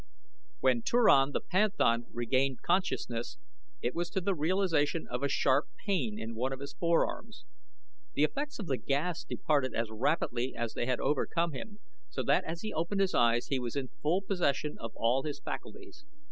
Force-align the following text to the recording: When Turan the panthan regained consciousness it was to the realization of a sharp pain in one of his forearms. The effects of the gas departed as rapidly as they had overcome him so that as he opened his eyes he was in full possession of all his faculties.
When 0.61 0.81
Turan 0.81 1.31
the 1.31 1.39
panthan 1.41 2.07
regained 2.11 2.63
consciousness 2.63 3.37
it 3.83 3.93
was 3.93 4.09
to 4.09 4.19
the 4.19 4.33
realization 4.33 5.05
of 5.07 5.21
a 5.21 5.27
sharp 5.29 5.65
pain 5.85 6.17
in 6.17 6.33
one 6.33 6.51
of 6.51 6.59
his 6.59 6.73
forearms. 6.73 7.45
The 8.15 8.23
effects 8.23 8.57
of 8.57 8.65
the 8.65 8.77
gas 8.77 9.23
departed 9.23 9.75
as 9.75 9.91
rapidly 9.91 10.55
as 10.55 10.73
they 10.73 10.87
had 10.87 10.99
overcome 10.99 11.51
him 11.51 11.77
so 12.09 12.23
that 12.23 12.43
as 12.45 12.61
he 12.63 12.73
opened 12.73 13.01
his 13.01 13.13
eyes 13.13 13.49
he 13.49 13.59
was 13.59 13.75
in 13.75 13.89
full 14.01 14.23
possession 14.23 14.75
of 14.79 14.89
all 14.95 15.21
his 15.21 15.39
faculties. 15.39 16.03